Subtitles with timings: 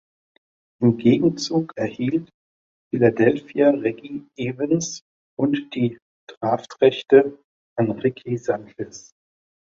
[0.81, 2.27] Im Gegenzug erhielt
[2.89, 5.03] Philadelphia Reggie Evans
[5.37, 7.37] und die Draftrechte
[7.77, 9.13] an Ricky Sanchez.